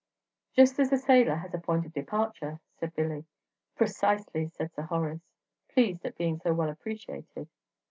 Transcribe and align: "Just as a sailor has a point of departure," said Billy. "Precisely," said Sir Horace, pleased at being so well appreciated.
"Just 0.53 0.79
as 0.79 0.91
a 0.91 0.97
sailor 0.97 1.35
has 1.35 1.53
a 1.53 1.59
point 1.59 1.85
of 1.85 1.93
departure," 1.93 2.59
said 2.79 2.95
Billy. 2.95 3.23
"Precisely," 3.75 4.47
said 4.47 4.73
Sir 4.73 4.81
Horace, 4.81 5.21
pleased 5.71 6.03
at 6.03 6.17
being 6.17 6.39
so 6.39 6.55
well 6.55 6.69
appreciated. 6.71 7.47